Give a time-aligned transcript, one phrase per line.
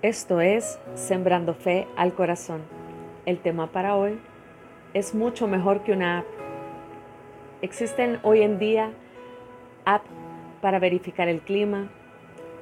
[0.00, 2.62] Esto es Sembrando Fe al Corazón.
[3.26, 4.20] El tema para hoy
[4.94, 6.26] es mucho mejor que una app.
[7.62, 8.92] Existen hoy en día
[9.84, 10.06] apps
[10.60, 11.88] para verificar el clima,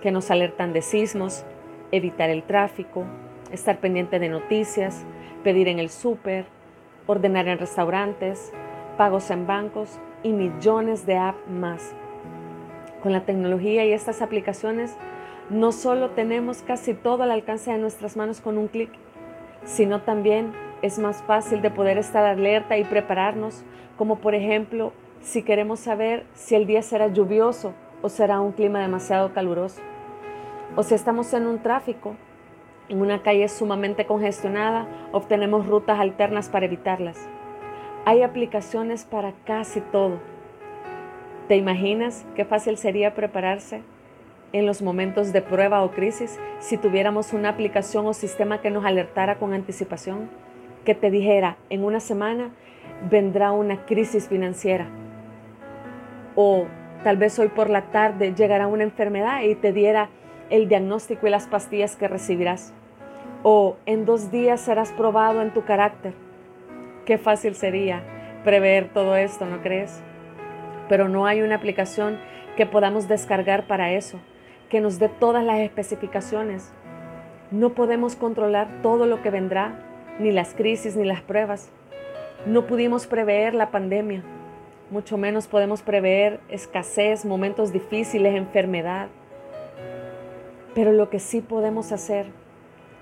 [0.01, 1.45] que nos alertan de sismos,
[1.93, 3.05] evitar el tráfico,
[3.53, 5.05] estar pendiente de noticias,
[5.45, 6.47] pedir en el súper,
[7.07, 8.51] ordenar en restaurantes,
[8.97, 11.95] pagos en bancos y millones de apps más.
[13.03, 14.97] Con la tecnología y estas aplicaciones,
[15.51, 18.91] no solo tenemos casi todo al alcance de nuestras manos con un clic,
[19.65, 23.65] sino también es más fácil de poder estar alerta y prepararnos,
[23.97, 28.81] como por ejemplo si queremos saber si el día será lluvioso o será un clima
[28.81, 29.81] demasiado caluroso,
[30.75, 32.17] o si estamos en un tráfico,
[32.89, 37.19] en una calle sumamente congestionada, obtenemos rutas alternas para evitarlas.
[38.05, 40.19] Hay aplicaciones para casi todo.
[41.49, 43.83] ¿Te imaginas qué fácil sería prepararse
[44.53, 48.85] en los momentos de prueba o crisis si tuviéramos una aplicación o sistema que nos
[48.85, 50.29] alertara con anticipación?
[50.85, 52.51] Que te dijera, en una semana
[53.11, 54.87] vendrá una crisis financiera.
[56.35, 56.67] O
[57.05, 60.09] tal vez hoy por la tarde llegará una enfermedad y te diera
[60.51, 62.73] el diagnóstico y las pastillas que recibirás.
[63.43, 66.15] O en dos días serás probado en tu carácter.
[67.05, 68.03] Qué fácil sería
[68.45, 70.01] prever todo esto, ¿no crees?
[70.89, 72.19] Pero no hay una aplicación
[72.57, 74.19] que podamos descargar para eso,
[74.77, 76.71] que nos dé todas las especificaciones.
[77.51, 79.73] No podemos controlar todo lo que vendrá,
[80.19, 81.71] ni las crisis ni las pruebas.
[82.45, 84.23] No pudimos prever la pandemia,
[84.91, 89.09] mucho menos podemos prever escasez, momentos difíciles, enfermedad.
[90.75, 92.27] Pero lo que sí podemos hacer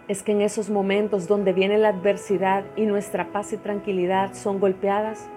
[0.06, 4.60] es que en esos momentos donde viene la adversidad y nuestra paz y tranquilidad son
[4.60, 5.28] golpeadas,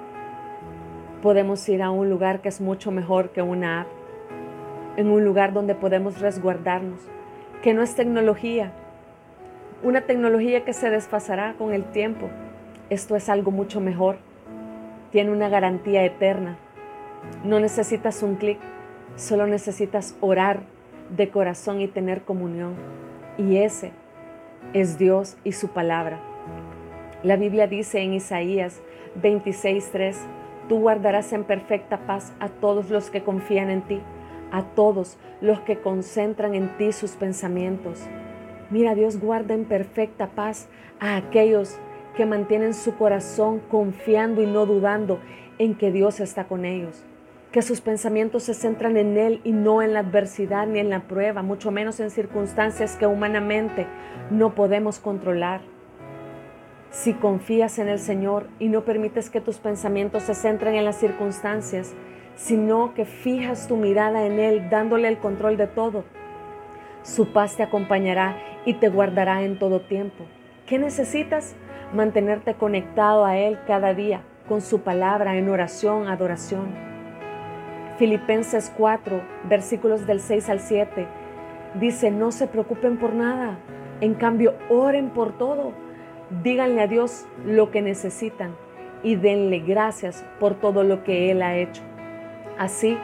[1.24, 3.97] podemos ir a un lugar que es mucho mejor que una app,
[4.98, 7.00] en un lugar donde podemos resguardarnos,
[7.62, 8.74] que no es tecnología,
[9.84, 12.30] una tecnología que se desfasará con el tiempo.
[12.90, 14.18] Esto es algo mucho mejor,
[15.12, 16.58] tiene una garantía eterna.
[17.44, 18.60] No necesitas un clic,
[19.16, 20.62] solo necesitas orar
[21.16, 22.74] de corazón y tener comunión.
[23.38, 23.92] Y ese
[24.74, 26.20] es Dios y su palabra.
[27.24, 28.82] La Biblia dice en Isaías
[29.22, 30.16] 26:3,
[30.68, 34.02] tú guardarás en perfecta paz a todos los que confían en ti,
[34.52, 38.02] a todos los que concentran en ti sus pensamientos.
[38.70, 40.68] Mira, Dios guarda en perfecta paz
[41.00, 41.78] a aquellos
[42.16, 45.20] que mantienen su corazón confiando y no dudando
[45.60, 47.06] en que Dios está con ellos
[47.52, 51.08] que sus pensamientos se centran en Él y no en la adversidad ni en la
[51.08, 53.88] prueba, mucho menos en circunstancias que humanamente
[54.30, 55.62] no podemos controlar.
[56.92, 61.00] Si confías en el Señor y no permites que tus pensamientos se centren en las
[61.00, 61.94] circunstancias,
[62.38, 66.06] sino que fijas tu mirada en Él dándole el control de todo,
[67.02, 70.26] su paz te acompañará y te guardará en todo tiempo.
[70.66, 71.56] ¿Qué necesitas?
[71.94, 76.68] Mantenerte conectado a Él cada día con su palabra en oración, adoración.
[77.98, 81.08] Filipenses 4, versículos del 6 al 7,
[81.80, 83.58] dice, no se preocupen por nada,
[84.00, 85.74] en cambio, oren por todo.
[86.44, 88.56] Díganle a Dios lo que necesitan
[89.02, 91.82] y denle gracias por todo lo que Él ha hecho.
[92.58, 92.98] Así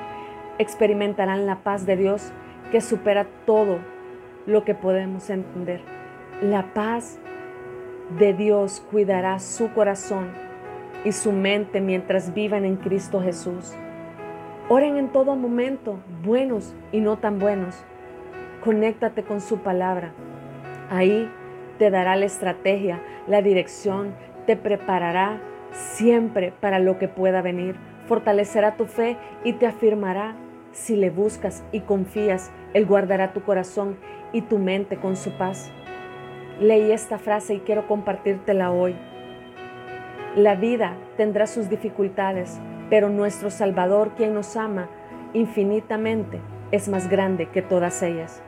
[0.57, 2.31] experimentarán la paz de Dios
[2.71, 3.79] que supera todo
[4.45, 5.81] lo que podemos entender.
[6.41, 7.19] La paz
[8.17, 10.31] de Dios cuidará su corazón
[11.05, 13.73] y su mente mientras vivan en Cristo Jesús.
[14.69, 17.83] Oren en todo momento, buenos y no tan buenos.
[18.63, 20.13] Conéctate con su palabra.
[20.89, 21.29] Ahí
[21.77, 24.13] te dará la estrategia, la dirección,
[24.45, 27.75] te preparará siempre para lo que pueda venir.
[28.07, 30.35] Fortalecerá tu fe y te afirmará.
[30.71, 33.97] Si le buscas y confías, Él guardará tu corazón
[34.31, 35.71] y tu mente con su paz.
[36.59, 38.95] Leí esta frase y quiero compartírtela hoy.
[40.35, 42.59] La vida tendrá sus dificultades,
[42.89, 44.89] pero nuestro Salvador, quien nos ama
[45.33, 48.41] infinitamente, es más grande que todas ellas.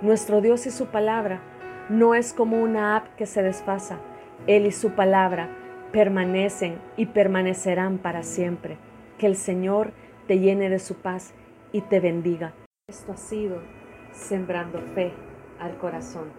[0.00, 1.40] Nuestro Dios y su palabra
[1.88, 3.98] no es como una app que se desfasa.
[4.46, 5.48] Él y su palabra
[5.92, 8.78] permanecen y permanecerán para siempre.
[9.20, 9.92] Que el Señor
[10.28, 11.34] te llene de su paz
[11.72, 12.54] y te bendiga.
[12.88, 13.60] Esto ha sido
[14.12, 15.12] Sembrando Fe
[15.58, 16.30] al Corazón.